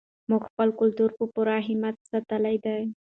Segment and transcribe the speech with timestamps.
[0.29, 2.79] موږ خپل کلتور په پوره همت ساتلی دی.